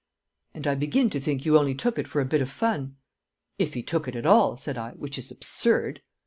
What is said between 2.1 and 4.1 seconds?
a bit o' fun!" "If he took